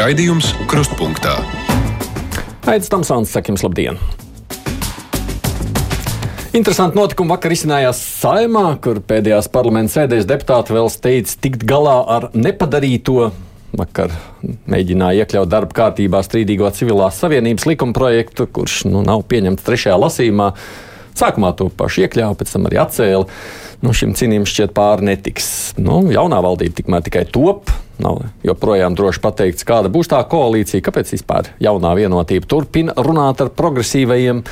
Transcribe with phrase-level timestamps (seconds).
[0.00, 1.34] Raidījums Krustpunktā.
[2.64, 3.98] Aizsmeļamies, Tamsāns, sakim, labdien!
[6.56, 12.30] Interesanti notikumi vakar izcinājās saimā, kur pēdējās parlamenta sēdēs deputāti vēl steidz tikt galā ar
[12.32, 13.28] nepadarīto.
[13.76, 14.14] Vakar
[14.72, 20.54] mēģināja iekļaut darba kārtībā strīdīgo civilās savienības likuma projektu, kurš nu, nav pieņemts trešajā lasījumā.
[21.20, 23.28] Sākumā to pašu iekļāva, pēc tam arī atcēla.
[23.80, 25.46] Nu, šim cīnījumam šķiet pāri netiks.
[25.80, 27.72] Nu, jaunā valdība tikmēr tikai top.
[28.00, 33.52] Nav joprojām droši pateikts, kāda būs tā koalīcija, kāpēc vispār jaunā vienotība turpina runāt ar
[33.56, 34.44] progresīvajiem.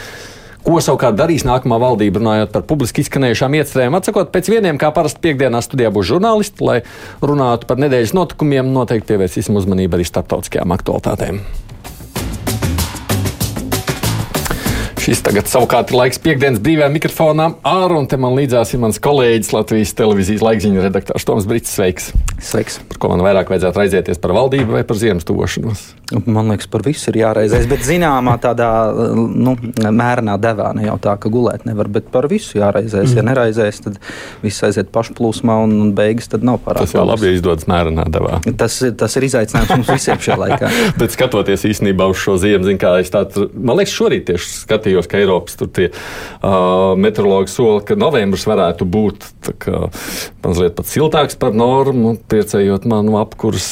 [0.64, 3.96] Ko savukārt darīs nākamā valdība, runājot par publiski izskanējušām iecerēm?
[4.00, 6.80] Atsakot, pēc vieniem, kā parasti piekdienā studijā būs žurnālisti, lai
[7.24, 11.40] runātu par nedēļas notikumiem, noteikti pievērsīsim uzmanību arī starptautiskajām aktualitātēm.
[15.08, 18.98] Šis tagad savukārt ir laiks piekdienas brīvajām mikrofonām ārā, un te man līdzās ir mans
[19.00, 21.72] kolēģis Latvijas televīzijas laikziņu redaktors Toms Brits.
[21.72, 22.10] Sveiks!
[22.44, 22.76] Sveiks!
[22.90, 25.86] Par ko man vairāk vajadzētu raizēties par valdību vai par ziemas tuvošanos?
[26.28, 28.68] Man liekas, par visu ir jāraizēs, bet zināmā tādā
[29.16, 33.10] nu, mērenā devā ne jau tā, ka gulēt nevar, bet par visu jāraizēs.
[33.10, 33.16] Mm.
[33.18, 33.98] Ja neraizēs, tad
[34.44, 36.88] viss aiziet pašplūsmā un, un beigas tad nav parāds.
[36.88, 38.40] Tas jau labi izdodas mērenā devā.
[38.60, 40.72] Tas, tas ir izaicinājums mums visiem šajā laikā.
[41.00, 44.97] bet skatoties īstenībā uz šo ziemu, zin, kā es tādu, man liekas, šorīt tieši skatījos,
[45.06, 49.28] ka Eiropas tie uh, meteorologi sola, ka novembris varētu būt
[49.62, 49.86] kā,
[50.42, 53.68] mazliet pat siltāks par normu, priecējot manu apkurs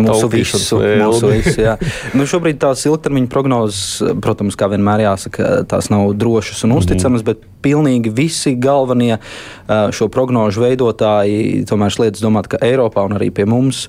[0.00, 1.74] mūsu visu, mūsu visu jā.
[2.18, 3.82] nu, šobrīd tās ilgtermiņa prognozes,
[4.24, 7.30] protams, kā vienmēr jāsaka, tās nav drošas un uzticamas, mm.
[7.30, 9.16] bet pilnīgi visi galvenie
[9.64, 13.86] šo prognožu veidotāji tomēr sliedz domāt, ka Eiropā un arī pie mums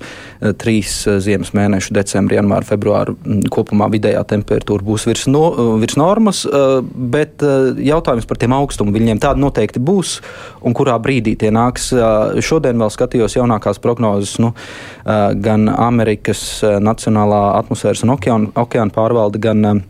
[0.60, 3.16] trīs ziemas mēnešu, decembrī, janvāri, februāri
[3.52, 5.44] kopumā vidējā temperatūra būs virs, no,
[5.82, 6.44] virs normas,
[7.16, 10.16] bet jautājums par tiem augstumu viļņiem tādi noteikti būs
[10.66, 11.90] un kurā brīdī tie nāks.
[12.46, 14.54] Šodien vēl skatījos jaunākās prognozes, nu,
[15.04, 19.84] gan Amerikas Nacionālā atmosfēras un okeāna, okeāna pārvalde, gan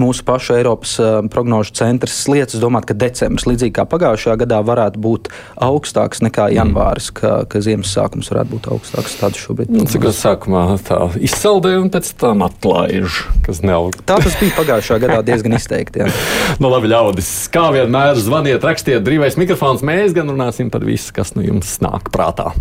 [0.00, 5.02] mūsu pašu Eiropas uh, prognožu centrs liecas domāt, ka decembris, līdzīgi kā pagājušajā gadā, varētu
[5.04, 5.30] būt
[5.64, 6.56] augstāks nekā mm.
[6.58, 9.16] janvāris, ka, ka ziemas sākums varētu būt augstāks.
[9.20, 9.80] Tāda šobrīd ir.
[9.80, 13.92] Nu, cik tas sākumā tā izsaldē un pēc tam atlaiž, kas nav.
[14.04, 16.08] Tā tas bija pagājušajā gadā diezgan izteikti.
[16.62, 21.36] nu, labi, ļaudis, kā vienmēr zvaniet, rakstiet brīvais mikrofons, mēs gan runāsim par visu, kas
[21.38, 22.52] nu jums nāk prātā.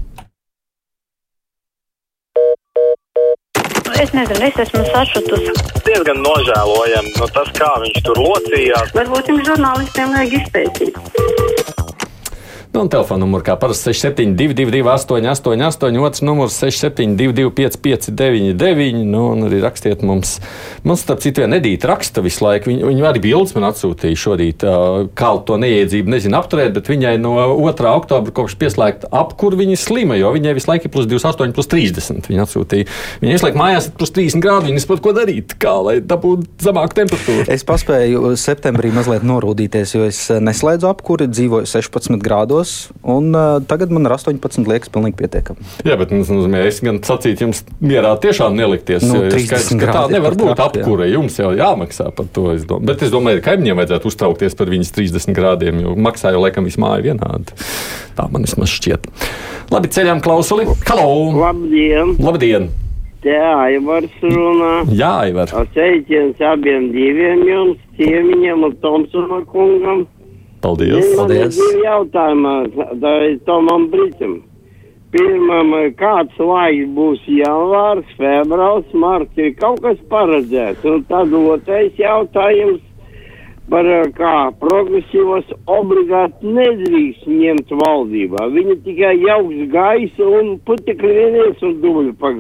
[4.03, 5.53] Es nezinu, es esmu sašutusi.
[5.85, 8.91] Diezgan nožēlojami no tas, kā viņš tur locījās.
[8.99, 11.52] Varbūt jums žurnālistiem vajag izpētīt.
[12.73, 19.59] Nu, un telefona numurs kā parasti 6722, 888, otrs numurs 6722, 559, nu, un arī
[19.61, 20.39] rakstiet mums.
[20.81, 22.71] Mums, starp citu, viena nedīta raksta visu laiku.
[22.71, 24.65] Viņa, viņa arī bildes man atsūtīja šorīt,
[25.13, 27.91] kā to neiedzību nezinu apturēt, bet viņai no 2.
[27.91, 32.31] oktobra kopš pieslēgta apkur viņa slima, jo viņai visu laiku ir plus 28, plus 30.
[32.33, 32.89] Viņa atsūtīja.
[33.21, 36.65] Viņa visu laiku mājās ir plus 30 grādi, viņa nesaprot, ko darīt, kā lai dabūtu
[36.65, 37.45] zemāku temperatūru.
[37.53, 43.61] Es paspēju septembrī mazliet norūdīties, jo es neslēdzu apkuri, dzīvoju 16 grādos gados, un uh,
[43.67, 45.65] tagad man ir 18, liekas, pilnīgi pietiekami.
[45.85, 49.03] Jā, bet tas nozīmē, es gan sacītu, jums mierā tiešām nelikties.
[49.07, 51.09] Nu, skaidrs, tā nevar būt apkūre.
[51.11, 52.51] Jums jau jāmaksā par to.
[52.53, 52.87] Es domāju.
[52.91, 56.67] Bet es domāju, ka kaimiņiem vajadzētu uztraukties par viņas 30 grādiem, jo maksā jau laikam
[56.67, 57.57] visu māju vienādi.
[58.17, 59.09] Tā man vismaz šķiet.
[59.73, 60.69] Labi, ceļām klausuli.
[60.87, 61.09] Halo!
[61.41, 62.15] Labdien!
[62.21, 62.71] Labdien!
[63.23, 64.71] Te Aivars runā.
[64.91, 65.51] Jā, Aivar.
[65.71, 70.03] Sveiciens abiem diviem jums, Ciemiņam un Tomsona kungam.
[70.63, 71.11] Paldies!
[71.17, 71.57] Paldies.
[71.57, 74.41] ir divi jautājumi Tomam Britam.
[75.13, 80.87] Pirmam, kāds laiks būs janvārs, februārs, marts, ir kaut kas paredzēts.
[80.89, 82.81] Un tad otrais jautājums
[83.69, 83.87] par
[84.17, 88.47] kā progresīvos obligāti nedrīkst ņemt valdībā.
[88.55, 92.33] Viņi tikai jauks gaisu un putekļi vienies un dubļu pa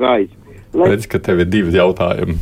[0.73, 0.91] gaisu.
[0.91, 2.35] Redz, ka tev ir divi jautājumi.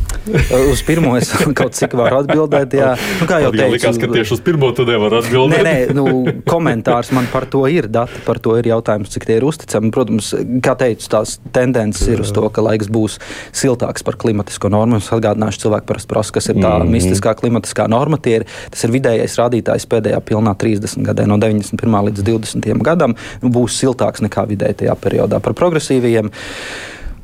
[0.72, 2.76] uz pirmo es kaut cik varu atbildēt.
[2.78, 5.64] Jā, nu, kā jau teicu, likās, ka tieši uz pirmo tu nevari atbildēt.
[5.66, 9.38] Nē, nē, nu, komentārs man par to ir, dati par to ir jautājums, cik tie
[9.40, 9.92] ir uzticami.
[9.94, 10.32] Protams,
[10.64, 13.20] kā teicu, tās tendences ir uz to, ka laiks būs
[13.52, 15.02] siltāks par klimatisko normu.
[15.02, 16.96] Es atgādināšu, cilvēki parasti prasa, kas ir tā mm -hmm.
[16.96, 18.20] mistiskā klimatiskā norma.
[18.32, 22.06] Ir, tas ir vidējais rādītājs pēdējā pilnā 30 gadē, no 91.
[22.08, 22.84] līdz 20.
[22.84, 23.16] gadam.
[23.42, 26.32] Nu, būs siltāks nekā vidēji tajā periodā par progresīviem.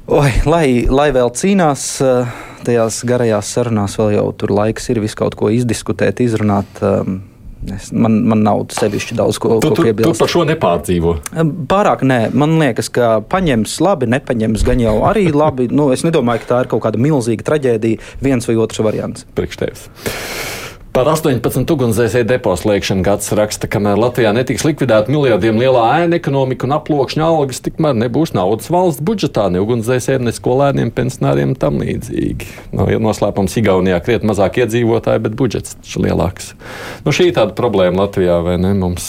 [0.07, 5.17] Oi, lai, lai vēl cīnās eh, tajās garajās sarunās, vēl jau tur laiks ir visu
[5.19, 6.79] kaut ko izdiskutēt, izrunāt.
[6.83, 7.25] Um,
[7.73, 10.05] Es, man, man nav sevišķi daudz ko, tu, ko piebilst.
[10.05, 11.15] Tu, tu par šo nepārdzīvo?
[11.67, 12.19] Pārāk nē.
[12.37, 15.65] Man liekas, ka paņems labi, nepaņems gan jau arī labi.
[15.73, 19.25] Nu, es nedomāju, ka tā ir kaut kāda milzīga traģēdija, viens vai otrs variants.
[19.35, 19.87] Priekš tevis.
[20.97, 26.65] Par 18 ugunsdzēsēju depo slēgšanu gads raksta, kamēr Latvijā netiks likvidēta miljardiem lielā ēna ekonomika
[26.65, 32.49] un aploksņa algas, tikmēr nebūs naudas valsts budžetā, ne ugunsdzēsējiem, ne skolēniem, pensionāriem tam līdzīgi.
[32.73, 36.55] Nav no, noslēpums Igaunijā krietni mazāk iedzīvotāji, bet budžets taču lielāks.
[37.05, 38.73] Nu, šī ir tāda problēma Latvijā, vai ne?
[38.81, 39.05] Mums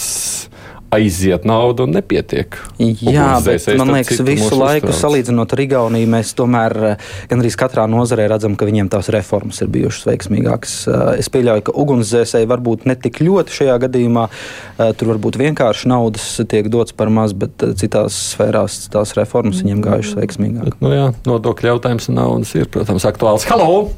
[0.91, 2.57] aiziet naudu un nepietiek.
[2.79, 4.99] Jā, bet man liekas, visu laiku uztrauc.
[5.03, 9.69] salīdzinot ar Igauniju, mēs tomēr eh, gandrīz katrā nozarē redzam, ka viņiem tās reformas ir
[9.73, 10.75] bijušas veiksmīgākas.
[10.89, 15.93] Eh, es pieļauju, ka ugunsdzēsēji varbūt ne tik ļoti šajā gadījumā, eh, tur varbūt vienkārši
[15.93, 20.79] naudas tiek dots par maz, bet citās sfērās tās reformas viņiem gājušas veiksmīgāk.
[20.81, 23.45] Nu jā, nodokļu jautājums un naudas ir, protams, aktuāls.
[23.51, 23.89] Halo!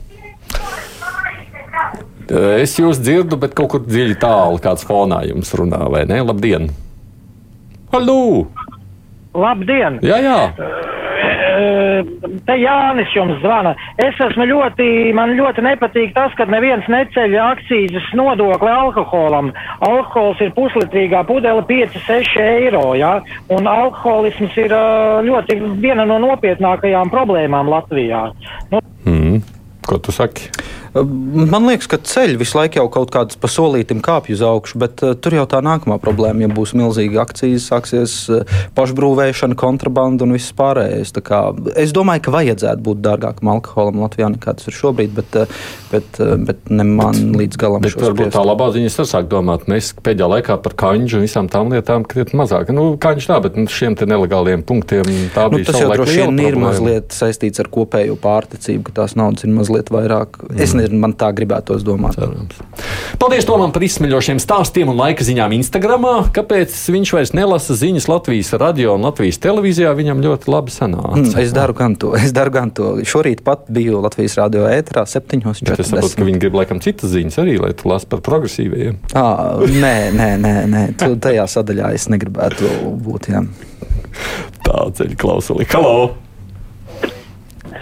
[2.31, 6.21] Es jūs dzirdu, bet kaut kur dziļi tālu kāds fonā jums runā, vai ne?
[6.23, 6.69] Labdien!
[7.91, 8.47] Halo!
[9.35, 9.99] Labdien!
[10.05, 10.37] Jā, jā!
[12.47, 13.73] Te Jānis jums zvana.
[13.99, 19.51] Es esmu ļoti, man ļoti nepatīk tas, ka neviens neceļ akcijas nodokli alkoholam.
[19.83, 23.17] Alkohols ir puslitrīgā pudele 5-6 eiro, jā,
[23.51, 24.77] un alkoholisms ir
[25.27, 28.29] ļoti viena no nopietnākajām problēmām Latvijā.
[28.71, 29.41] Nu, mm.
[29.85, 30.47] Ko tu saki?
[30.91, 35.03] Man liekas, ka ceļš visu laiku jau kaut kādas pa solītam kāpj uz augšu, bet
[35.05, 40.35] uh, tur jau tā nākamā problēma, ja būs milzīga akcijas, sāksies uh, pašbrūvēšana, kontrabanda un
[40.35, 41.13] viss pārējais.
[41.23, 41.39] Kā,
[41.79, 45.61] es domāju, ka vajadzētu būt dārgākam alkoholam Latvijā nekā tas ir šobrīd, bet, uh,
[45.93, 47.87] bet, uh, bet ne man līdz galam.
[47.87, 51.47] Bet varbūt tā labā ziņa ir sāk domāt, mēs pēdējā laikā par kaņģu un visām
[51.51, 52.73] tām lietām krietni mazāk.
[52.75, 55.71] Nu, kaņģis tā, bet nu, šiem te nelegāliem punktiem tā nu, bija.
[55.71, 59.93] Tas jau droši vien ir mazliet saistīts ar kopējo pārticību, ka tās naudas ir mazliet
[59.93, 60.41] vairāk.
[60.51, 60.80] Mm.
[60.81, 62.17] Nezinu, man tā gribētos domāt.
[62.17, 62.57] Cerams.
[63.21, 66.07] Paldies Tomam par izsmeļošiem stāstiem un laika ziņām Instagram.
[66.33, 69.91] Kāpēc viņš vairs nelasa ziņas Latvijas radio un Latvijas televīzijā?
[69.97, 71.19] Viņam ļoti labi sanāca.
[71.19, 72.13] Mm, es daru gan to.
[72.17, 72.93] Es daru gan to.
[73.07, 75.75] Šorīt pat biju Latvijas radio ēterā 7.40.
[75.77, 78.97] Es saprotu, ka viņi grib laikam citas ziņas arī, lai tu lasi par progresīvajiem.
[79.13, 79.27] À,
[79.61, 80.83] nē, nē, nē, nē.
[81.01, 82.73] Tu, tajā sadaļā es negribētu
[83.05, 83.31] būt.
[83.35, 83.45] Jā.
[84.65, 85.69] Tā ceļa klausuli.
[85.71, 86.11] Halo!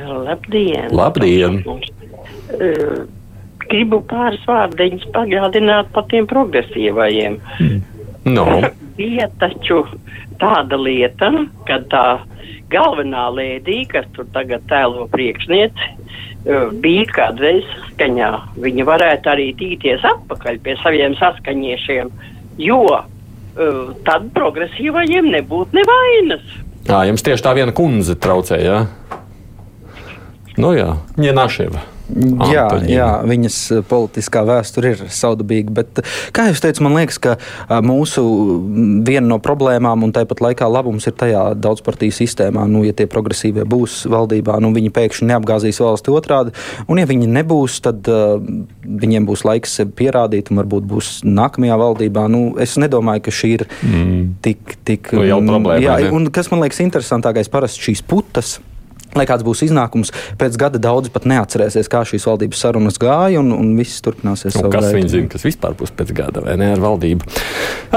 [0.09, 0.89] Labdien!
[0.95, 1.63] Labdien.
[2.49, 3.05] Uh,
[3.69, 7.39] gribu pāris vārdiņus pagādināt par tiem progresīvajiem.
[8.29, 8.43] No.
[8.97, 9.77] Bija taču
[10.41, 11.29] tāda lieta,
[11.65, 12.03] ka tā
[12.69, 18.31] galvenā lēdija, kas tur tagad tēlo priekšnieci, uh, bija kādreiz saskaņā.
[18.59, 22.11] Viņa varētu arī tīties atpakaļ pie saviem saskaņiešiem,
[22.59, 26.43] jo uh, tad progresīvajiem nebūtu nevainas.
[26.89, 28.83] Jā, jums tieši tā viena kundze traucēja.
[30.59, 31.98] Nu jā, Ņēnāševa.
[32.49, 35.73] Jā, jā, viņas eh, politiskā vēsture ir saudabīga.
[35.79, 38.23] Bet, eh, kā jau teicu, man liekas, ka eh, mūsu
[39.05, 42.65] viena no problēmām un tāpat laikā labums ir tajā daudzpartiju sistēmā.
[42.69, 46.55] Nu, ja tie progresīvie būs valdībā, nu, viņi pēkšņi neapgāzīs valsti otrādi.
[46.89, 48.39] Un, ja viņi nebūs, tad uh,
[48.83, 52.25] viņiem būs laiks pierādīt, un varbūt būs nākamajā valdībā.
[52.31, 54.25] Nu, es nedomāju, ka šī ir mm.
[54.45, 55.85] tik, tik liela mm, problēma.
[55.85, 58.57] Jā, un kas man liekas interesantākais, parasti šīs putas
[59.17, 63.49] Lai kāds būs iznākums, pēc gada daudzi pat neatcerēsies, kā šīs valdības sarunas gāja, un,
[63.55, 64.57] un viss turpināsies.
[64.61, 67.25] Un kas viņi zina, kas vispār būs pēc gada vai ne ar valdību?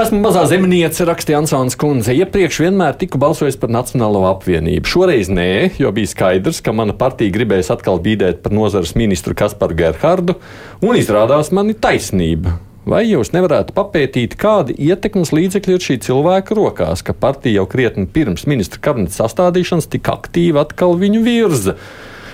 [0.03, 2.15] Esmu mazā zemniece, rakstīja Ansons Kundze.
[2.17, 4.89] Iepriekš vienmēr tiku balsojis par Nacionālo apvienību.
[4.89, 9.77] Šoreiz nē, jo bija skaidrs, ka mana partija gribēs atkal bīdēt par nozares ministru Kasparu
[9.77, 10.39] Gerhardu,
[10.81, 12.57] un izrādās man ir taisnība.
[12.83, 18.09] Vai jūs nevarētu papētīt, kādi ietekmes līdzekļi ir šī cilvēka rokās, ka partija jau krietni
[18.11, 21.77] pirms ministra kabineta sastādīšanas tik aktīvi atkal viņu virza?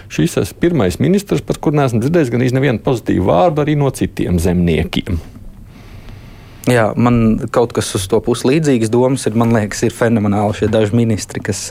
[0.09, 4.41] Šis ir pirmais ministrs, par kuru neesmu dzirdējis gan nevienu pozitīvu vārdu arī no citiem
[4.41, 5.21] zemniekiem.
[6.69, 9.37] Jā, man kaut kas uz to pusi līdzīgas domas ir.
[9.37, 11.61] Man liekas, ir fenomenāli šie daži ministri, kas,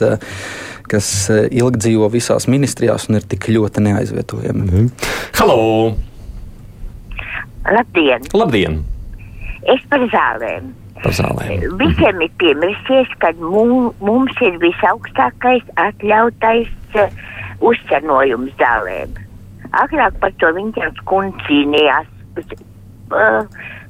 [0.87, 4.69] kas ilgi dzīvo visās ministrijās un ir tik ļoti neaizvietojami.
[4.71, 4.93] Mm.
[5.39, 5.59] Halo!
[7.69, 8.25] Labdien!
[8.33, 8.79] Labdien.
[9.69, 10.71] Es par zālēm.
[11.03, 11.65] Par zālēm.
[11.79, 17.19] Visiem ir piemirsies, ka mums, ir visaugstākais atļautais uh,
[17.71, 19.17] uzcenojums zālēm.
[19.83, 22.09] Agrāk par to viņas kundze cīnījās,
[22.39, 23.45] uh,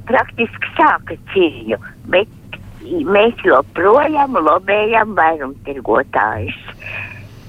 [0.10, 1.80] praktiski sāka cīņu,
[2.12, 2.60] bet
[3.16, 6.60] mēs joprojām lobējam vairumtirgotājus.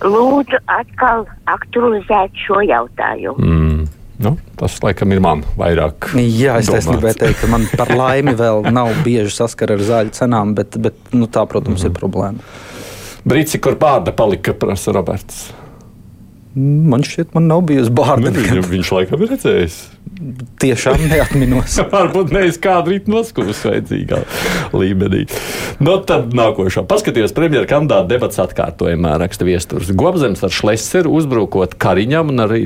[0.01, 3.43] Lūdzu atkal aktualizēt šo jautājumu.
[3.45, 3.60] Mm.
[4.21, 6.11] Nu, tas laikam ir man vairāk.
[6.21, 10.53] Jā, es gribēju teikt, ka man par laimi vēl nav bieži saskara ar zāļu cenām,
[10.59, 11.89] bet, bet nu, tā, protams, mm.
[11.89, 12.51] ir problēma.
[13.25, 15.47] Brīci, kur bārda palika, prasa Roberts.
[16.53, 18.29] Man šķiet, man nav bijusi bārda.
[18.35, 19.79] Nu, viņ, viņš laikam ir redzējis.
[20.61, 21.79] Tiešām neatminos.
[21.95, 24.19] Varbūt nevis kādu rītu noskūpus vajadzīgā
[24.77, 25.23] līmenī.
[25.79, 26.85] No nu, tad nākošā.
[26.91, 29.95] Paskatieties, premjeras kandidāta debats atkārtojumā raksta viesturs.
[29.97, 32.63] Gobzems ar Šleseru uzbrukot Kariņam un arī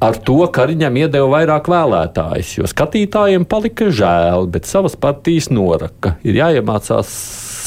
[0.00, 6.16] ar to, ka viņam iedeva vairāk vēlētājus, jo skatītājiem palika žēl, bet savas partijas noraka.
[6.24, 7.10] Ir jāiemācās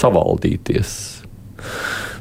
[0.02, 0.96] savaldīties.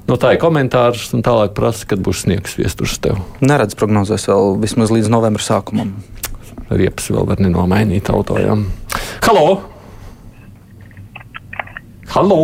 [0.08, 3.20] No tā ir komentārs, un tālāk prasa, kad būs sniegs viesturs tev.
[3.40, 5.94] Neredz prognozēs vēl vismaz līdz novembra sākumam.
[6.72, 8.66] Riepas vēl var nenomainīt autojām.
[9.24, 9.46] Halo!
[12.12, 12.40] Halo!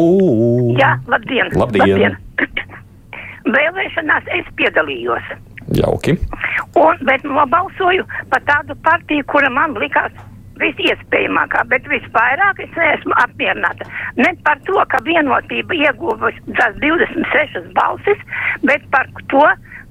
[0.78, 1.52] Jā, labdien!
[1.58, 1.92] Labdien.
[1.92, 2.16] labdien.
[3.58, 5.28] Vēlēšanās es piedalījos.
[5.76, 6.16] Jauki.
[6.78, 10.14] Un, bet nobalsoju par tādu partiju, kura man likās
[10.58, 13.86] visiespējamākā, bet visvairāk es neesmu apmierināta.
[14.18, 15.76] Ne par to, ka vienotība
[16.58, 18.24] tās 26 balsis,
[18.66, 19.44] bet par to,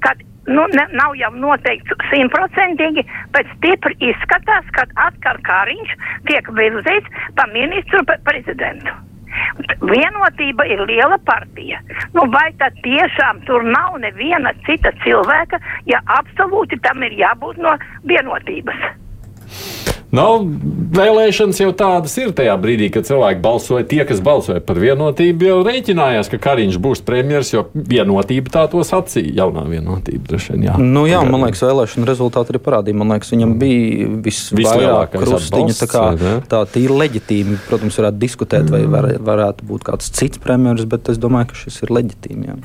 [0.04, 0.14] ka
[0.48, 3.06] nu, ne, nav jau noteikti simtprocentīgi,
[3.36, 5.98] bet stipri izskatās, ka atkal Kāriņš
[6.30, 9.07] tiek virzīts pa ministru pa prezidentu.
[9.82, 11.82] Vienotība ir liela partija.
[12.16, 17.76] Nu, vai tad tiešām tur nav neviena cita cilvēka, ja absolūti tam ir jābūt no
[18.10, 18.88] vienotības?
[20.18, 20.28] Nu,
[20.98, 23.86] vēlēšanas jau tādas ir tajā brīdī, kad cilvēki balsoja.
[23.88, 28.84] Tie, kas balsoja par vienotību, jau rēķinājās, ka Kariņš būs premjerministrs, jo vienotība tā to
[28.88, 29.36] sacīja.
[29.44, 30.68] Jaunā vienotība droši vien.
[30.70, 33.00] Jā, nu, jā man liekas, vēlēšana rezultāti arī parādīja.
[33.04, 35.78] Man liekas, viņam bija visvairāk krustiņu.
[35.82, 36.06] Tā kā
[36.50, 41.22] tā tīri leģitīmi, protams, varētu diskutēt, vai var, varētu būt kāds cits premjerministrs, bet es
[41.22, 42.58] domāju, ka šis ir leģitīmi.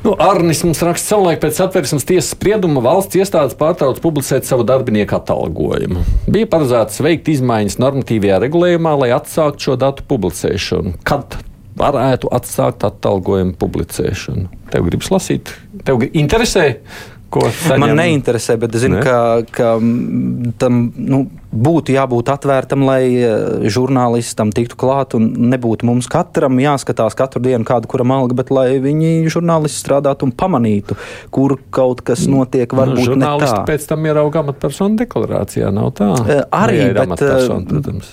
[0.00, 5.18] Nu, Arnis mums raksta, savulaik pēc atversmes tiesas sprieduma valsts iestādes pārtrauc publicēt savu darbinieku
[5.18, 6.04] atalgojumu.
[6.24, 10.94] Bija paredzēts veikt izmaiņas normatīvajā regulējumā, lai atsāktu šo datu publicēšanu.
[11.04, 11.36] Kad
[11.80, 14.48] varētu atsākt atalgojumu publicēšanu?
[14.72, 15.52] Tev gribas lasīt,
[15.84, 16.64] tev interesē,
[17.78, 19.04] Man neinteresē, bet es zinu, ne?
[19.06, 19.18] ka,
[19.54, 19.74] ka
[20.58, 21.20] tam nu,
[21.50, 27.66] būtu jābūt atvērtam, lai eh, žurnālistam tiktu klāt un nebūtu mums katram jāskatās katru dienu
[27.68, 30.98] kādu kuram alga, bet lai viņi žurnālisti strādātu un pamanītu,
[31.34, 32.70] kur kaut kas notiek.
[32.70, 33.62] Varbūt nu, tā.
[33.68, 36.10] Pēc tam ierauga amatpersonu deklarācijā, nav tā?
[36.26, 37.24] Eh, arī, jā, bet,
[37.70, 38.12] protams.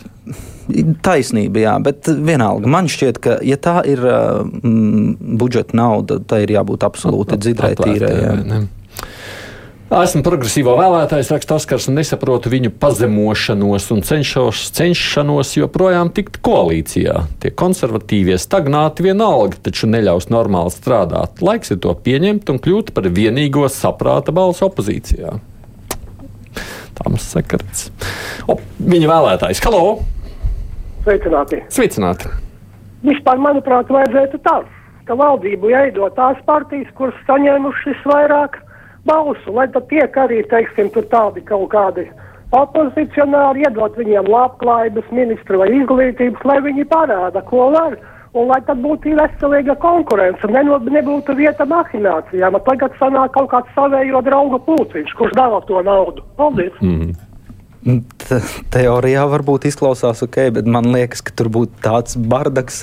[1.01, 2.67] Taisnība, jā, bet vienalga.
[2.69, 8.65] Man šķiet, ka, ja tā ir mm, budžeta nauda, tai ir jābūt absolūti dzidrai, tīrai.
[9.87, 17.21] Esmu progresīvo vēlētājs, raksta Oskars, un nesaprotu viņu pazemošanos un cenšos, cenšanos joprojām tikt koalīcijā.
[17.39, 21.39] Tie konservatīvie stagnāti vienalga, taču neļaus normāli strādāt.
[21.39, 25.37] Laiks ir to pieņemt un kļūt par vienīgo saprāta balsu opozīcijā.
[26.99, 27.87] Tā mums sakarts.
[28.43, 29.63] O, viņa vēlētājs.
[29.63, 30.01] Halo!
[31.07, 31.63] Sveicināti!
[31.71, 32.35] Sveicināti!
[33.07, 34.59] Vispār, manuprāt, vajadzētu tā,
[35.07, 38.65] ka valdību jāiedod tās partijas, kuras saņēmušas vairāk
[39.07, 42.07] balsu, lai tad tiek arī, teiksim, tur tādi kaut kādi
[42.55, 47.97] opozicionāri, iedot viņiem labklājības ministru vai izglītības, lai viņi parāda, ko var.
[48.37, 52.59] Un lai tad būtu veselīga konkurence, nenot, nebūtu vieta mahinācijām.
[52.67, 56.21] Tagad sanāk kaut kāds savējo draugu pūciņš, kurš dala to naudu.
[56.37, 56.75] Paldies!
[56.83, 57.15] Mm.
[58.73, 62.81] Teorijā varbūt izklausās ok, bet man liekas, ka tur būtu tāds bardaks.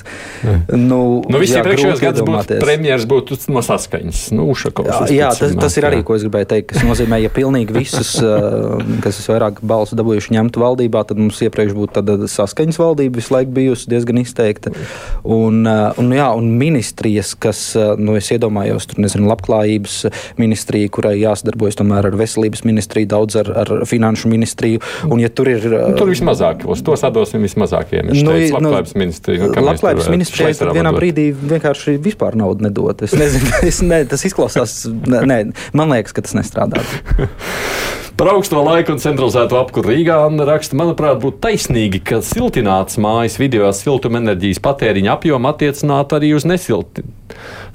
[0.71, 4.21] Nu, nu visiem priekšējos gados būtu premjeras būtu no saskaņas.
[4.35, 6.73] Nu, jā, jā tas, tas ir arī, ko es gribēju teikt.
[6.73, 8.15] Tas nozīmē, ja pilnīgi visus,
[9.03, 13.53] kas vairāk balsu dabūjuši ņemtu valdībā, tad mums iepriekš būtu tāda saskaņas valdība visu laiku
[13.55, 14.73] bijusi diezgan izteikta.
[15.21, 17.61] Un, un, jā, un ministrijas, kas,
[17.99, 20.01] nu, es iedomājos, tur nezinu, labklājības
[20.41, 24.81] ministrija, kurai jāsadarbojas tomēr ar veselības ministriju, daudz ar, ar finanšu ministriju.
[25.09, 25.65] Un, ja tur ir.
[25.71, 28.11] Nu, tur vismazāk, uz to sadosim vismazākiem.
[28.11, 29.49] Nu, teicu, nu, labklājības ministrija.
[29.49, 33.05] Nu, labklājības ministrija tad vienā brīdī vienkārši vispār naudu nedod.
[33.05, 35.41] Es nezinu, es ne, tas izklausās, nē,
[35.77, 36.83] man liekas, ka tas nestrādā.
[38.15, 40.15] Par augsto laiku un centralizēto apkuru Rīgā
[40.47, 47.24] raksta, manuprāt, būtu taisnīgi, ka siltināts mājas video siltumenerģijas patēriņa apjomu attiecinātu arī uz nesiltinātu.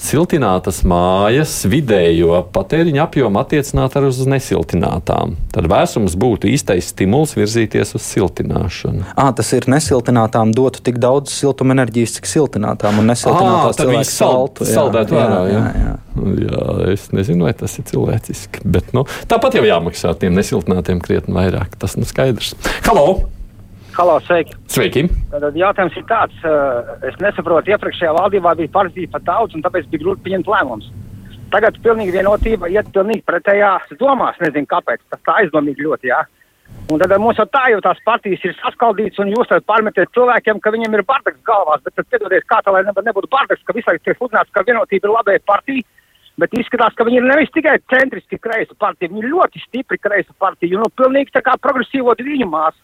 [0.01, 5.35] Siltinātas mājas vidējo patēriņa apjomu attiecināt arī uz nesiltinātām.
[5.55, 9.05] Tad vēsums būtu īstais stimuls virzīties uz siltināšanu.
[9.15, 14.69] À, tas ir nesiltinātām dotu tik daudz siltumenerģijas, cik siltinātām un nesiltinātās cilvēku saltu.
[14.69, 15.83] Saldēt vērā, jā, jā.
[15.85, 15.97] jā.
[16.21, 18.65] Jā, es nezinu, vai tas ir cilvēciski.
[18.65, 21.79] Bet, nu, tāpat jau jāmaksā tiem nesiltinātiem krietni vairāk.
[21.81, 22.57] Tas nu skaidrs.
[22.89, 23.40] Halo!
[23.97, 24.57] Halo, sveiki!
[24.71, 25.03] Sveiki!
[25.33, 26.37] Tad jautājums ir tāds,
[27.09, 30.91] es nesaprotu, iepriekšējā valdībā bija partija pat daudz, un tāpēc bija grūti pieņemt lēmumus.
[31.51, 34.39] Tagad pilnīgi vienotība iet pilnīgi pretējās domās.
[34.43, 35.03] Nezinu, kāpēc.
[35.11, 36.21] Tas tā aizdomīgi ļoti, jā.
[36.95, 40.61] Un tad mums jau tā jau tās partijas ir saskaldītas, un jūs tad pārmetiet cilvēkiem,
[40.63, 41.83] ka viņiem ir bardaks galvās.
[41.83, 45.17] Bet tad piedodies, kā tā lai nebūtu bardaks, ka visai tiek sludināts, ka vienotība ir
[45.17, 45.87] labēja partija
[46.41, 50.33] Bet izskatās, ka viņi ir nevis tikai centriski kreisa partija, viņi ir ļoti stipri kreisa
[50.41, 50.79] partija.
[50.81, 52.81] Nu, pilnīgi tā kā progresīvo diviņu māsu.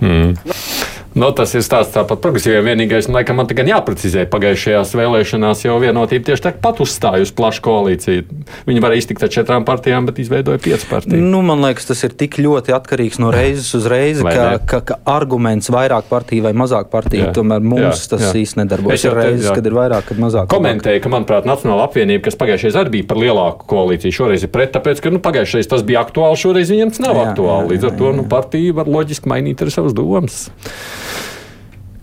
[0.00, 0.85] Mm.
[1.16, 1.30] Nu.
[1.36, 2.66] Tas ir stāsts tāpat progresīviem.
[2.66, 7.62] Vienīgais, nu, laikam, man tikai jāprecizē, pagājušajās vēlēšanās jau vienotība tieši tāpat uzstāja uz plašu
[7.64, 8.24] koalīciju.
[8.68, 11.24] Viņi varēja iztikt ar četrām partijām, bet izveidoja piecas partijas.
[11.24, 14.98] Nu, man liekas, tas ir tik ļoti atkarīgs no reizes uz reizi, ka, ka, ka
[15.08, 17.32] arguments vairāk partiju vai mazāk partiju, jā.
[17.36, 18.32] tomēr mums jā, tas jā.
[18.42, 19.08] īsti nedarbojas.
[19.08, 20.50] Ir reizes, kad ir vairāk, kad mazāk.
[20.52, 24.72] Komentēja, ka, manuprāt, Nacionāla apvienība, kas pagājušajā arī bija par lielāku koalīciju, šoreiz ir pret,
[24.76, 27.74] tāpēc, ka nu, pagājušajā tas bija aktuāli, šoreiz viņiem tas nav jā, aktuāli.
[27.74, 30.46] Līdz ar to nu, partija var loģiski mainīt arī savas domas.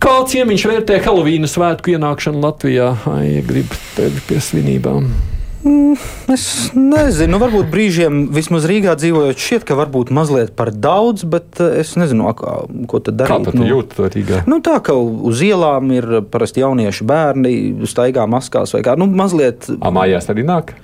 [0.04, 2.90] Kā ciemiņš vērtē Helovīna svētku ienākšanu Latvijā?
[3.08, 5.06] Ai, ja grib tevi pie svinībām.
[5.64, 5.94] Mm,
[6.34, 6.44] es
[6.76, 11.78] nezinu, nu, varbūt brīžiem, vismaz Rīgā dzīvojot, šķiet, ka varbūt mazliet par daudz, bet eh,
[11.80, 13.48] es nezinu, ko tad darīt.
[13.48, 14.42] Kā tu nu, jūti to Rīgā?
[14.50, 17.54] Nu, tā kā uz ielām ir parasti jaunieši bērni,
[17.88, 18.98] staigā maskās vai kā.
[19.00, 19.70] Nu, mazliet.
[19.80, 20.76] A, mājās arī nāk?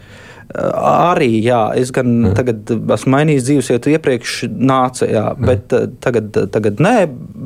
[0.50, 2.33] Arī, jā, es gan mm.
[2.35, 5.47] tagad esmu mainījis dzīvesvietu, iepriekš nāca, jā, mm.
[5.47, 6.95] bet tagad, tagad nē,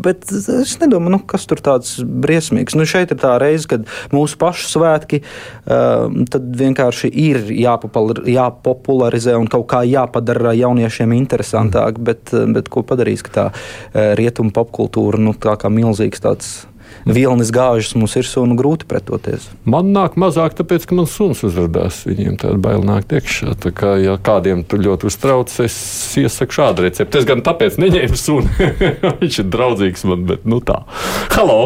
[0.06, 2.76] bet es nedomāju, nu, kas tur tāds briesmīgs.
[2.78, 3.84] Nu, šeit ir tā reize, kad
[4.14, 5.20] mūsu pašu svētki
[5.64, 12.08] tad vienkārši ir jāpopularizē un kaut kā jāpadara jauniešiem interesantāk, mm.
[12.08, 13.48] bet, bet ko padarīs, ka tā
[14.16, 16.54] rietumu popkultūra, nu, tā kā milzīgs tāds
[17.04, 19.46] vilnis gāžas mums ir sunu grūti pretoties.
[19.68, 22.02] Man nāk mazāk, tāpēc, ka man suns uzrādās.
[22.08, 23.54] Viņiem tāda baila nāk iekšā.
[23.60, 25.76] Tā kā, ja kādiem tur ļoti uztrauc, es
[26.20, 27.20] iesaku šādu recepti.
[27.20, 28.50] Es gan tāpēc neņēmu sunu.
[29.20, 30.82] Viņš ir draudzīgs man, bet nu tā.
[31.34, 31.60] Halo!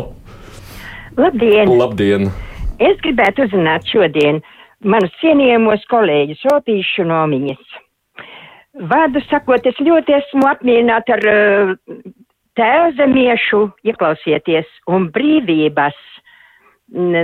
[1.19, 1.71] Labdien!
[1.79, 2.31] Labdien!
[2.79, 4.39] Es gribētu uzzināt šodien
[4.87, 7.79] manus cienījamos kolēģus Otīšu nomiņas.
[8.89, 11.73] Vārdu sakot, es ļoti esmu apmierināta ar uh,
[12.59, 15.99] tēvzemiešu ieklausieties un brīvības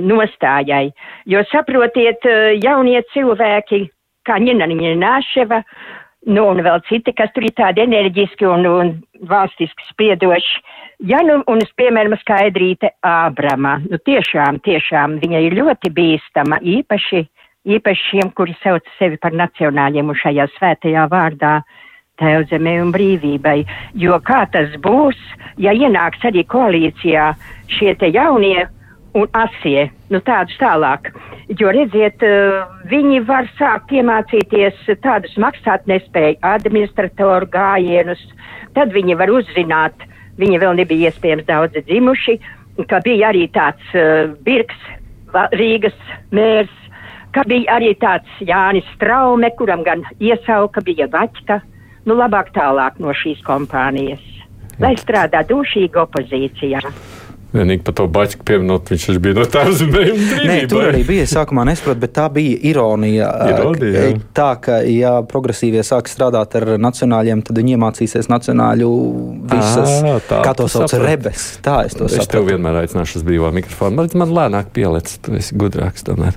[0.05, 0.93] nostājai,
[1.31, 2.27] jo saprotiet,
[2.61, 3.87] jaunie cilvēki,
[4.29, 4.69] kā Ņina
[5.01, 5.63] Nāševa,
[6.27, 8.93] nu un vēl citi, kas tur ir tādi enerģiski un, un
[9.29, 10.61] valstiski spriedoši,
[11.09, 17.25] ja nu, un piemēram skaidrīte Ābrama, nu tiešām, tiešām viņa ir ļoti bīstama, īpaši,
[17.65, 21.57] īpaši šiem, kuri sauc sevi par nacionāļiem un šajā svētajā vārdā.
[21.65, 21.84] Uh,
[22.21, 23.59] tēvzemē un brīvībai.
[23.99, 25.19] Jo kā tas būs,
[25.59, 27.33] ja ienāks arī koalīcijā
[27.75, 28.67] šie te jaunie
[29.15, 31.11] un asie, nu tādus tālāk.
[31.61, 38.23] Jo redziet, eh, viņi var sākt iemācīties tādus maksāt nespēju administratoru gājienus,
[38.75, 39.95] tad viņi var uzzināt,
[40.39, 42.39] viņi vēl nebija iespējams daudzi dzimuši,
[42.89, 44.81] ka bija arī tāds uh, Birks,
[45.55, 45.95] Rīgas
[46.35, 46.75] mērs,
[47.35, 51.61] ka bija arī tāds Jānis Straume, kuram gan iesauka bija Vaķka,
[52.09, 54.23] nu labāk tālāk no šīs kompānijas,
[54.83, 56.83] lai strādā dušīgi opozīcijā.
[57.55, 60.23] Vienīgi par to baļķu pieminot, viņš bija no tās zemes.
[60.43, 61.27] Nē, tur arī bija.
[61.31, 63.29] Sākumā nesaprotu, bet tā bija ironija.
[63.53, 64.17] ironija jā.
[64.35, 68.89] tā, ka, ja progresīvie sāk strādāt ar nacionāļiem, tad viņi iemācīsies nacionāļu
[69.53, 71.07] visas, à, tā, kā to sauc, sapratu.
[71.07, 71.47] rebes.
[71.63, 72.25] Tā es to saprotu.
[72.27, 76.35] Es tev vienmēr aicināšu uz brīvā mikrofonu, bet man lēnāk pielec, tu esi gudrāks tomēr.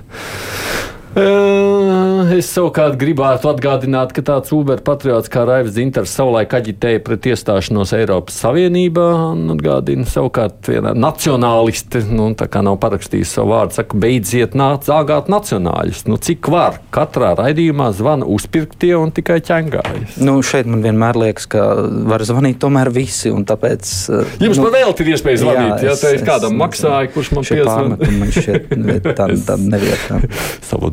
[1.16, 7.94] Es savukārt gribētu atgādināt, ka tāds Uber patriots kā Raivs Zinters savulaik aģitēja pret iestāšanos
[7.96, 9.06] Eiropas Savienībā.
[9.54, 15.30] Atgādina savukārt viena nacionāliste, nu, tā kā nav parakstījis savu vārdu, saka, beidziet nāc zāgāt
[15.32, 16.04] nacionāļus.
[16.10, 16.76] Nu, cik var?
[16.94, 20.20] Katrā raidījumā zvana uzpirktie un tikai ķengājas.
[20.20, 21.64] Nu, šeit man vienmēr liekas, ka
[22.12, 23.94] var zvanīt tomēr visi, un tāpēc...
[24.44, 28.14] Jums nu, vēl ir iespēja zvanīt, jā, ja te kādam maksāja, kurš man piezvanīja.
[28.18, 30.20] Man šķiet, tā, tā nevietā.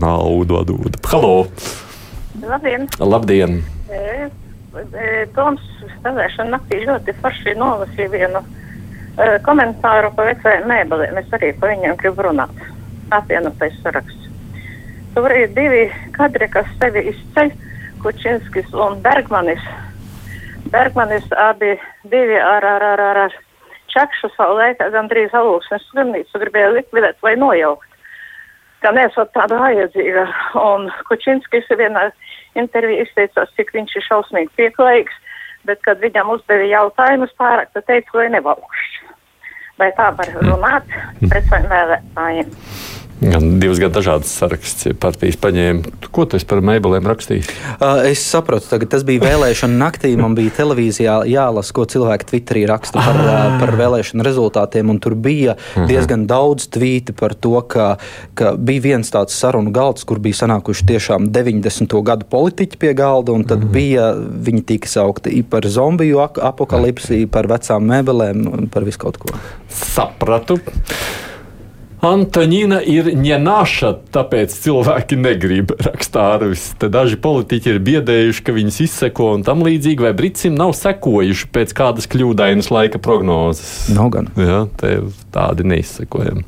[0.06, 0.94] Naudu atdod.
[1.12, 1.48] Halo!
[2.48, 2.88] Labdien!
[3.00, 3.56] Labdien.
[3.90, 4.30] E,
[5.02, 5.64] e, Toms
[5.96, 8.46] stāvēšana naktī ļoti forši nolasīja vienu e,
[9.48, 11.18] komentāru par vecajiem mēbeliem.
[11.24, 12.54] Es arī par viņiem gribu runāt.
[13.18, 14.30] Apvienotais saraksts.
[15.16, 15.88] Tur ir divi
[16.20, 17.50] kadri, kas sevi izceļ,
[18.06, 19.66] Kučinskis un Bergmanis.
[20.70, 21.80] Bergmanis abi
[22.14, 23.42] divi ar, ar, ar, ar, ar
[23.96, 27.95] čakšu savu laiku gandrīz alūksnes slimnīcu gribēja likvidēt vai nojaukt
[28.86, 30.26] ka nesot tāda vajadzīga.
[30.62, 32.10] Un Kučinskis vienā
[32.60, 35.18] intervijā izteicās, cik viņš ir šausmīgi pieklājīgs,
[35.66, 39.02] bet, kad viņam uzdeva jautājumus pārāk, tad teica, lai nevalkšķi.
[39.82, 40.94] Vai tā var runāt
[41.26, 42.54] pret saviem vēlētājiem?
[43.26, 45.94] Gan divas gan dažādas sarakstus partijas paņēma.
[46.14, 47.46] Ko tu par mēbelēm rakstīji?
[47.76, 50.14] Uh, es saprotu, tagad tas bija vēlēšana naktī.
[50.20, 53.58] Man bija televīzijā jālasa, ko cilvēki Twitterī raksta par, ah.
[53.62, 54.94] par vēlēšanu rezultātiem.
[55.04, 55.66] Tur bija uh.
[55.76, 55.88] -huh.
[55.90, 57.98] diezgan daudz tvīti par to, ka,
[58.34, 62.02] ka bija viens tāds sarunu galds, kur bija sanākuši tiešām 90.
[62.04, 63.34] gadu politiķi pie galda.
[63.48, 63.68] Tad uh mhm.
[63.68, 63.74] -huh.
[63.74, 64.14] bija,
[64.48, 69.30] viņi tika saukti par zombiju apokalipsi, par vecām mēbelēm, par visu kaut ko.
[69.70, 70.60] Sapratu.
[72.06, 76.68] Antonīna ir ņēnāša, tāpēc cilvēki negrib rakstārvis.
[76.82, 81.50] Te daži politiķi ir biedējuši, ka viņus izseko un tam līdzīgi, vai Bricim nav sekojuši
[81.56, 83.90] pēc kādas kļūdainas laika prognozes.
[83.96, 84.32] Nav gan.
[84.40, 84.98] Jā, te
[85.36, 86.46] tādi neizsekojami.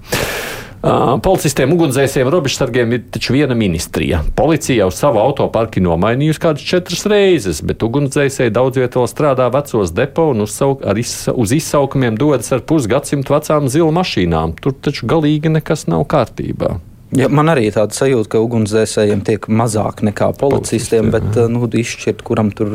[0.88, 4.22] Policistiem, ugunsdzēsējiem, robežsargiem ir taču viena ministrija.
[4.38, 10.30] Policija jau savu autoparku nomainījusi kādas četras reizes, bet ugunsdzēsēji daudz vietā strādā vecos depo
[10.32, 14.56] un uzsauk, izsa, uz izsaukumiem dodas ar pusgadsimtu vecām zilu mašīnām.
[14.62, 16.78] Tur taču galīgi nekas nav kārtībā.
[17.16, 22.50] Ja, man arī tāda sajūta, ka ugunsdzēsējiem tiek mazāk nekā policistiem, bet nu, izšķirt, kuram
[22.52, 22.74] tur.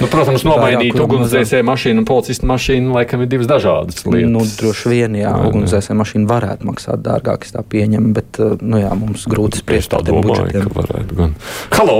[0.00, 4.32] Nu, protams, nomainīt ugunsdzēsēju mašīnu un policistu mašīnu laikam ir divas dažādas lietas.
[4.34, 8.90] Nu, droši vien, jā, ugunsdzēsēju mašīna varētu maksāt dārgāk, es tā pieņemu, bet nu, jā,
[8.98, 11.14] mums grūti spriest par tiem budžetiem.
[11.14, 11.38] Gan...
[11.78, 11.98] Halo!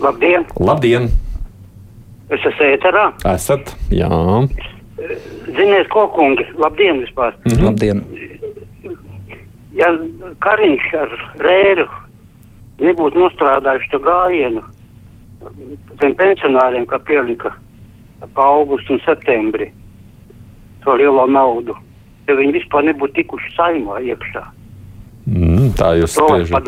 [0.00, 0.48] Labdien!
[0.56, 1.12] Labdien!
[2.32, 3.10] Es esmu ēterā.
[3.34, 4.08] Esat, jā.
[5.52, 7.36] Ziniet, ko kungi, labdien vispār!
[7.44, 7.64] Mm -hmm.
[7.68, 8.04] Labdien!
[9.78, 9.90] Ja
[10.44, 11.86] Kariņš ar Rēru
[12.82, 14.64] nebūtu nostrādājuši to gājienu
[16.00, 17.52] tiem pensionāriem, kā pielika
[18.34, 19.72] pa augustu un septembri
[20.84, 21.74] to lielo naudu,
[22.26, 24.42] tad viņi vispār nebūtu tikuši saimā iekšā.
[25.22, 26.66] Mm, tā jūs spriežat.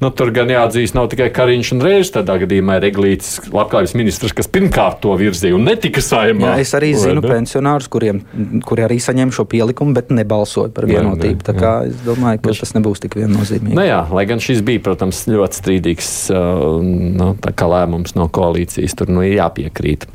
[0.00, 2.12] Nu, tur gan jāatzīst, nav tikai Kariņš un Rēžs.
[2.14, 6.54] Tādā gadījumā ir Eglītis, labklājības ministrs, kas pirmkārt to virzīja un netika saimā.
[6.54, 7.28] Jā, es arī zinu ne?
[7.28, 8.22] pensionārus, kuriem,
[8.64, 11.44] kuri arī saņem šo pielikumu, bet nebalsoja par vienotību.
[11.44, 13.76] Tā kā es domāju, ka tas nebūs tik viennozīmīgi.
[13.76, 17.34] Nu, jā, lai gan šis bija, protams, ļoti strīdīgs uh, nu,
[17.76, 20.08] lēmums no koalīcijas, tur nu, ir jāpiekrīt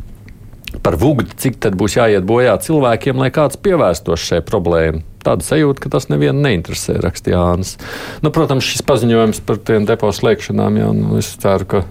[0.84, 5.06] par vugdu, cik tad būs jāiet bojā cilvēkiem, lai kāds pievērstos šai problēmai.
[5.26, 7.76] Tāda sajūta, ka tas nevienu neinteresē, rakstīja Jānis.
[8.22, 11.82] Nu, protams, šis paziņojums par tiem depo slēgšanām, jau nu, es ceru, ka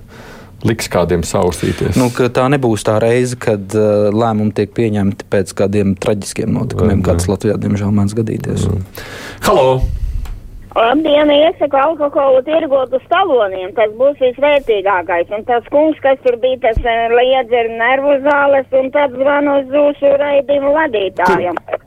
[0.65, 1.99] liks kādiem saustīties.
[2.01, 7.29] Nu, tā nebūs tā reize, kad uh, lēmumi tiek pieņemti pēc kādiem traģiskiem notikumiem, kāds
[7.29, 8.71] Latvijā diemžēl mēdz gadīties.
[8.71, 9.05] Mm.
[9.49, 9.69] Halo!
[10.75, 13.71] Labdien, iesaku alkoholu tirgot uz taloniem.
[13.77, 15.31] Tas būs visvērtīgākais.
[15.37, 19.71] Un tas kungs, kas tur bija, tas eh, liedzer nervu zāles un tad zvanu uz
[19.71, 21.61] zūšu raidījumu vadītājiem.
[21.69, 21.87] Tad...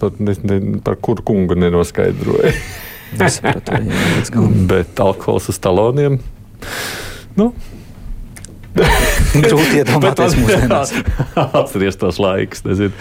[0.00, 2.52] Pat ne, ne, par kuru kungu nenoskaidroja.
[4.70, 6.18] Bet alkohols uz taloniem.
[7.38, 7.52] Nu.
[8.76, 10.92] Grūti iedomāties mūsdienās.
[11.60, 12.92] Atceries tos laikus, nezinu.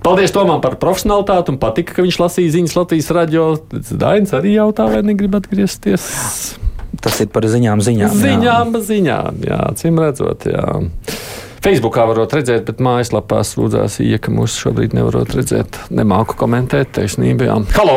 [0.00, 3.44] Paldies Tomam par profesionālitāti un patika, ka viņš lasīja ziņas Latvijas radio.
[3.70, 6.06] Dainis arī jautā, vai negrib atgriezties.
[7.04, 8.16] Tas ir par ziņām, ziņām.
[8.22, 8.82] Ziņām, jā.
[8.88, 10.64] ziņām, jā, cim redzot, jā.
[11.60, 15.76] Facebookā varat redzēt, bet mājaslapā sūdzās, ja ka mūs šobrīd nevarat redzēt.
[15.92, 17.50] Nemāku komentēt, taisnība.
[17.50, 17.58] Jā.
[17.76, 17.96] Halo!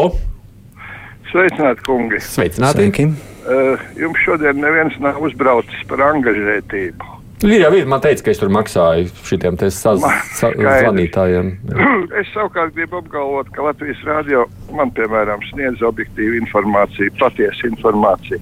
[1.29, 2.19] Sveicināti, kungi!
[2.25, 2.89] Sveicināti!
[2.89, 3.05] Sveiki.
[3.43, 7.07] Uh, jums šodien neviens nav uzbraucis par angažētību.
[7.43, 11.55] Jau ir, man teica, ka es tur maksāju šitiem zvanītājiem.
[12.19, 14.43] Es savukārt gribu apgalvot, ka Latvijas rādio
[14.75, 18.37] man, piemēram, sniedz objektīvu informāciju, patiesu informāciju.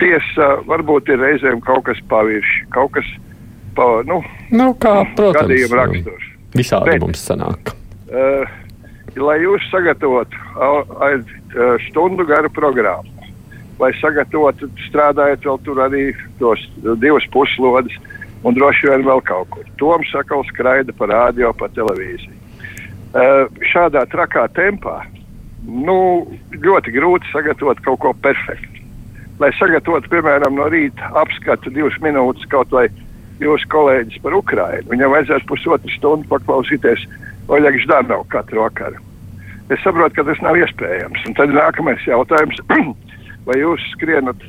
[0.00, 3.06] Tiesa, varbūt ir reizēm kaut kas pavirši, kaut kas
[3.78, 4.22] pa, nu,
[4.54, 6.30] nu kā, protams, gadījuma raksturs.
[6.56, 7.72] Visādi Bet, mums sanāk.
[8.08, 8.56] Uh,
[9.20, 10.46] lai jūs sagatavotu
[11.86, 13.28] stundu garu programmu,
[13.78, 16.04] lai sagatavotu, strādājot vēl tur arī
[16.40, 16.62] tos
[17.02, 17.94] divas puslodes,
[18.46, 19.68] un droši vien vēl kaut kur.
[19.80, 22.34] Toms sakal skraida pa radio, pa televīziju.
[23.08, 25.00] Uh, šādā trakā tempā
[25.64, 28.84] nu, ļoti grūti sagatavot kaut ko perfektu.
[29.38, 32.88] Lai sagatavotu, piemēram, no rīta apskatu divas minūtes kaut vai
[33.42, 37.04] jūsu kolēģis par Ukrajinu, viņam vajadzētu pusotru stundu paklausīties
[37.48, 39.00] Oļegs Ždanovu katru vakaru.
[39.72, 41.26] Es saprotu, ka tas nav iespējams.
[41.28, 42.60] Un tad nākamais jautājums,
[43.48, 44.44] vai jūs skrienat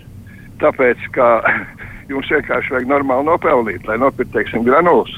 [0.64, 1.32] tāpēc, ka
[2.12, 5.12] jums vienkārši vajag normāli nopelnīt, lai nopirktu, teiksim, granulas.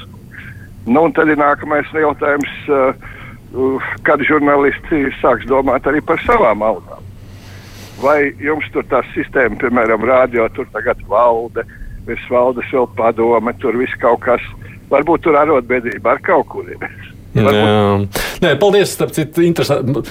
[0.86, 3.12] Nu, un tad ir nākamais jautājums, uh,
[4.06, 7.10] kad žurnālisti sāks domāt arī par savām algām.
[8.02, 11.62] Vai jums tur tā sistēma, piemēram, rādio, tur tagad valde,
[12.06, 14.44] virs valdes vēl padome, tur viss kaut kas,
[14.92, 16.86] varbūt tur arotbiedrība ar kaut kur ir.
[17.32, 18.92] Nē, paldies.
[19.16, 20.02] Citu, interesanti.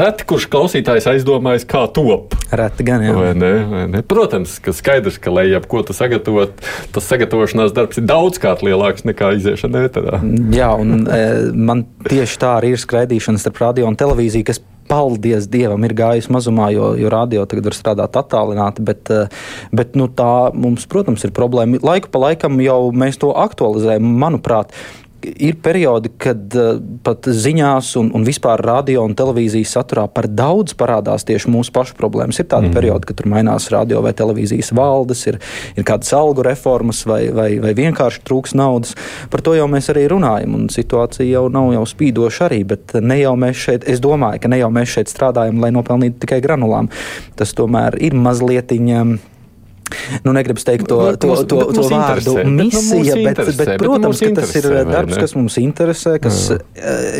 [0.00, 2.36] Reti, kurš klausītājs aizdomājas, kā top.
[2.54, 3.14] Reti gan, jā.
[3.16, 4.02] Vai ne, vai ne?
[4.08, 9.34] Protams, ka skaidrs, ka, lai jebko tu sagatavot, tas sagatavošanās darbs ir daudzkārt lielāks nekā
[9.40, 10.22] iziešana ēterā.
[10.54, 15.48] Jā, un e, man tieši tā arī ir skraidīšana starp radio un televīziju, kas paldies
[15.50, 18.84] Dievam, ir gājis mazumā, jo, jo radio tagad var strādāt attālināti.
[18.84, 19.24] Bet, e,
[19.74, 21.80] bet nu, tā mums, protams, ir problēma.
[21.84, 24.12] Laiku pa laikam jau mēs to aktualizējam.
[24.24, 24.74] Manuprāt,
[25.24, 30.76] ir periodi, kad uh, pat ziņās un, un vispār radio un televīzijas saturā par daudz
[30.78, 32.40] parādās tieši mūsu pašu problēmas.
[32.40, 32.76] Ir tādi mm.
[32.76, 35.40] periodi, kad tur mainās radio vai televīzijas valdes, ir,
[35.76, 38.94] ir kādas algu reformas vai, vai, vai vienkārši trūks naudas.
[39.32, 43.20] Par to jau mēs arī runājam, un situācija jau nav jau spīdoša arī, bet ne
[43.20, 46.90] jau mēs šeit, es domāju, ka ne jau mēs šeit strādājam, lai nopelnītu tikai granulām.
[47.38, 48.64] Tas tomēr ir mazliet.
[50.24, 54.40] Nu, negribu teikt to, to, to, to, to vārdu misija, bet, bet, bet, protams, bet
[54.40, 56.16] tas ir darbs, kas mums interesē.
[56.22, 56.60] Kas, Jā.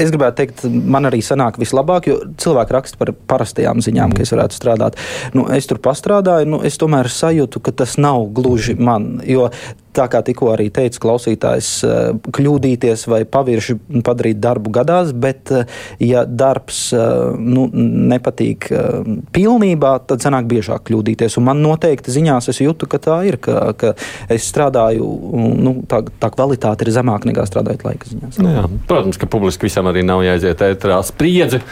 [0.05, 4.19] es gribētu teikt, man arī sanāk vislabāk, jo cilvēki raksta par parastajām ziņām, mm.
[4.19, 5.01] ka es varētu strādāt.
[5.37, 9.17] Nu, es tur pastrādāju, nu, es tomēr sajūtu, ka tas nav gluži man.
[9.29, 9.51] Jo
[9.95, 12.01] tā kā tikko arī teica klausītājs, eh,
[12.35, 13.77] kļūdīties vai pavirši
[14.07, 15.71] padarīt darbu gadās, bet eh,
[16.03, 17.05] ja darbs eh,
[17.39, 17.69] nu,
[18.15, 18.69] nepatīk
[19.35, 21.39] pilnībā, tad sanāk biežāk kļūdīties.
[21.41, 23.95] Un man noteikti ziņās es jūtu, ka tā ir, ka, ka
[24.33, 25.09] es strādāju,
[25.61, 28.39] nu, tā, tā kvalitāte ir zemāka nekā strādājot laika ziņās.
[28.43, 31.63] Nu jā, protams, ka publiski visam arī nav jāiziet ētrā spriedzi.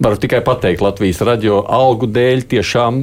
[0.00, 3.02] Varu tikai pateikt, Latvijas radio algu dēļ tiešām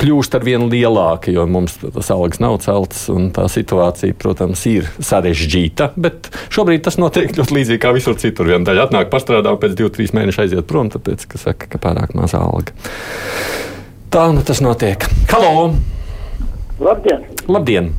[0.00, 4.88] kļūst ar vien lielāka, jo mums tas algas nav celtas, un tā situācija, protams, ir
[4.98, 5.92] sarežģīta.
[5.96, 8.50] Bet šobrīd tas notiek ļoti līdzīgi kā visur citur.
[8.50, 12.16] Viena daļa atnāk, pastrādā, pēc diviem, trim mēnešiem aiziet prom, tāpēc, ka saka, ka pārāk
[12.18, 12.74] maza alga.
[14.14, 15.06] Tā nu tas notiek.
[15.32, 15.74] Halo!
[16.82, 17.28] Labdien!
[17.50, 17.94] Labdien.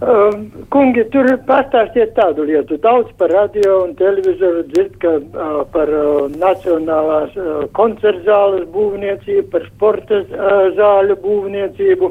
[0.00, 0.32] Uh,
[0.72, 2.78] kungi, tur pastāstiet tādu lietu.
[2.80, 9.44] Daudz par radio un televizoru dzird, ka uh, par uh, nacionālās uh, koncertu zāles būvniecību,
[9.52, 12.10] par sporta uh, zāļu būvniecību,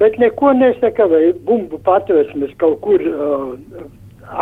[0.00, 3.52] bet neko nesaka, vai bumbu patvērsmes kaut kur uh,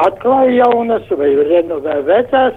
[0.06, 2.54] atklāja jaunas vai renovē vecās.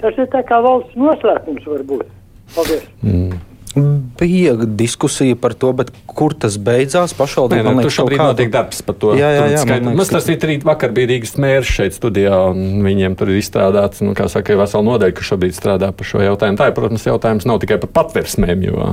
[0.00, 2.08] Tas ir tā kā valsts noslēpums varbūt.
[2.56, 2.88] Paldies!
[3.04, 4.08] Mm.
[4.20, 5.72] Bija diskusija par to,
[6.06, 7.14] kur tas beidzās.
[7.16, 8.34] Pašvaldība liekas, ka šobrīd kādu...
[8.34, 9.14] notiek darbs par to.
[9.16, 12.84] Jā, jā, jā liekas, Mums tas ir rīt vakar bija Rīgas mērs šeit studijā, un
[12.84, 16.60] viņiem tur ir izstrādāts, nu, kā saka, vesela nodeļa, kas šobrīd strādā par šo jautājumu.
[16.60, 18.92] Tā ir, protams, jautājums nav tikai par patversmēm, jo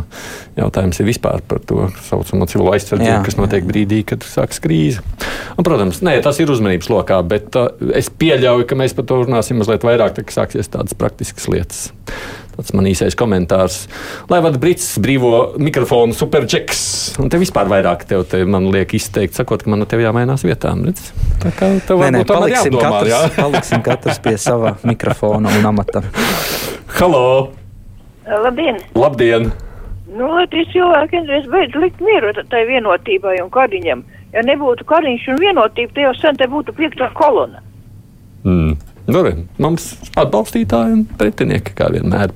[0.61, 5.03] jautājums ir vispār par to saucamo civilo aizsardzību, kas notiek brīdī, kad sākas krīze.
[5.57, 9.21] Un, protams, nē, tas ir uzmanības lokā, bet uh, es pieļauju, ka mēs par to
[9.25, 11.87] runāsim mazliet vairāk, tad, sāksies tādas praktiskas lietas.
[12.57, 13.83] Tas man īsais komentārs.
[14.31, 16.79] Lai vada Brits brīvo mikrofonu superčeks.
[17.21, 20.41] Un te vispār vairāk tev te man liek izteikt, sakot, ka man no tev jāmainās
[20.47, 20.81] vietām.
[20.87, 21.11] Redz?
[21.43, 23.21] Tā kā tev nē, nē, paliksim, jādomā, katrs, jā?
[23.37, 26.01] paliksim katrs pie sava mikrofona un amata.
[26.97, 27.23] Halo!
[28.25, 28.81] Labdien!
[28.97, 29.51] Labdien!
[30.17, 34.01] Nu, lai tie cilvēki vienreiz beidz likt mieru tai vienotībai un kariņam.
[34.33, 37.61] Ja nebūtu kariņš un vienotība, te jau sen te būtu piektā kolona.
[38.47, 38.73] Mm.
[39.07, 39.23] Nu,
[39.63, 39.87] mums
[40.19, 42.33] atbalstītāji un pretinieki, kā vienmēr.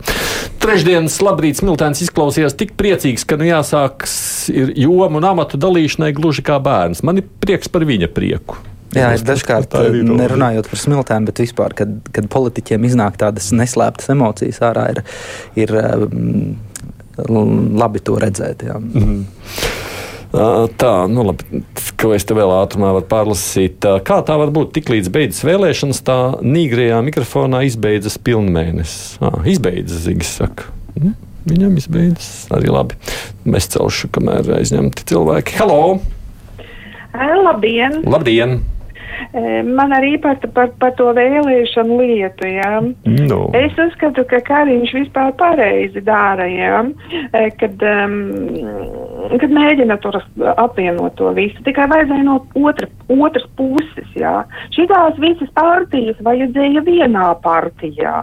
[0.64, 4.14] Trešdienas labrīts Miltēns izklausījās tik priecīgs, ka nu jāsāks
[4.54, 7.04] ir jomu un amatu dalīšanai gluži kā bērns.
[7.08, 8.60] Man ir prieks par viņa prieku.
[8.92, 9.72] Jā, es dažkārt
[10.04, 15.04] nerunājot par smiltēm, bet vispār, kad, kad politiķiem iznāk tādas neslēptas emocijas ārā, ir,
[15.64, 16.58] ir um,
[17.80, 18.66] labi to redzēt.
[18.68, 18.80] Jā.
[18.80, 19.24] Mm.
[20.32, 21.62] Tā, nu labi,
[22.00, 23.84] ko es te vēl ātrumā varu pārlasīt.
[24.08, 24.72] Kā tā var būt?
[24.78, 29.20] Tiklīdz beidzas vēlēšanas, tā nīgrajā mikrofonā izbeidzas pilnmēnesis.
[29.52, 30.72] Izbeidzas, Zigis saka.
[30.96, 31.17] Hm?
[31.52, 32.96] Viņam izbeidzas arī labi.
[33.50, 35.58] Mēs celšu, kamēr aizņemti cilvēki.
[35.60, 36.00] Halo!
[37.12, 38.00] Labdien!
[38.08, 38.62] Labdien!
[39.68, 42.48] Man arī par, par, par to vēlēšanu lietu.
[42.50, 42.82] Ja.
[43.30, 43.42] No.
[43.58, 46.82] Es uzskatu, ka Kariņš vispār pareizi dara, ja,
[47.60, 48.18] kad, um,
[49.42, 50.20] kad mēģina tur
[50.56, 51.62] apvienot to visu.
[51.68, 54.12] Tikai vajadzēja no otra, otras puses.
[54.18, 54.42] Ja.
[54.76, 58.22] Šitās visas partijas vajadzēja vienā partijā.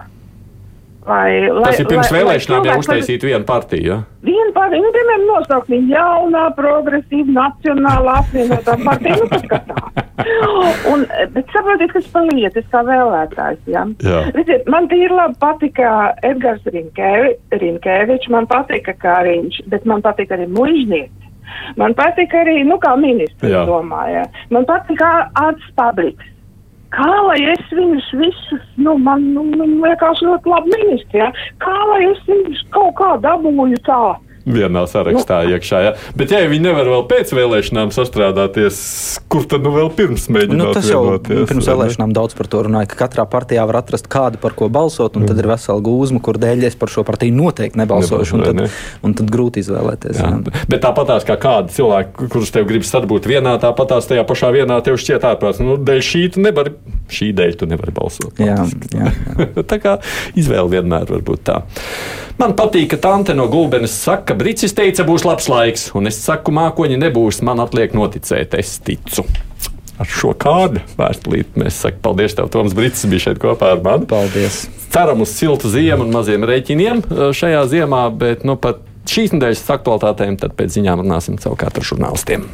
[1.08, 3.86] Lai, lai, Tas ir pirms lai, vēlēšanām jau uztaisīt vienu partiju.
[3.86, 3.96] Ja?
[4.28, 9.16] Vienu partiju, nu, piemēram, nosaukt viņu jaunā, progresīva, nacionālā apvienotā partija.
[9.22, 10.07] Nu.
[10.90, 11.04] Un,
[11.34, 13.84] bet saprotiet, kas par lietu, es kā vēlētājs, ja?
[14.04, 14.22] Jā.
[14.34, 15.92] Redziet, man tīri labi patika
[16.26, 21.28] Edgars Rinkēvičs, man patika Kāriņš, bet man patika arī mužnieks.
[21.80, 24.26] Man patika arī, nu, kā ministrs, domāju.
[24.52, 26.34] Man patika Ārts Pabriks.
[26.92, 29.44] Kā lai es viņus visus, nu, man, nu,
[29.84, 31.28] liekas ļoti labi ministri, ja?
[31.60, 33.98] kā lai es viņus kaut kā dabūju tā
[34.48, 35.80] vienā sarakstā nu, iekšā.
[35.84, 35.92] Ja?
[36.18, 38.80] Bet, ja viņi nevar vēl pēc vēlēšanām sastrādāties,
[39.30, 40.58] kur tad nu vēl pirms mēģināt?
[40.58, 44.40] Nu, tas jau pirms vēlēšanām daudz par to runāja, ka katrā partijā var atrast kādu,
[44.42, 45.30] par ko balsot, un mm.
[45.32, 48.68] tad ir vesela gūzma, kur dēļ es par šo partiju noteikti nebalsošu, un tad, ne?
[49.06, 50.22] un tad grūti izvēlēties.
[50.22, 50.32] Jā.
[50.34, 50.64] Jā.
[50.70, 54.98] Bet tāpatās kā kādi cilvēki, kurus tev gribas sadarbūt vienā, tāpatās tajā pašā vienā tev
[55.00, 55.62] šķiet ārprāts.
[55.64, 56.74] Nu, dēļ šī tu nevari,
[57.12, 58.40] šī dēļ tu nevari balsot.
[58.42, 58.62] Jā,
[58.94, 59.50] jā, jā.
[59.70, 59.98] tā kā
[60.38, 61.62] izvēle vienmēr var būt tā.
[62.38, 66.52] Man patīk, ka tante no Gulbenes saka, Brīsis teica, būs labs laiks, un es saku,
[66.54, 69.24] mākoņi nebūs, man atliek noticēt, es ticu.
[69.98, 74.06] ar šo kādu vēstulīti mēs sakām paldies tev, Toms Brits, bija šeit kopā ar mani.
[74.06, 74.66] Paldies!
[74.94, 77.02] Ceram uz siltu ziemu un maziem rēķiniem
[77.34, 82.46] šajā ziemā, bet nu, pat šīs nedēļas aktualitātēm tad pēc ziņām runāsim savukārt ar žurnālistiem.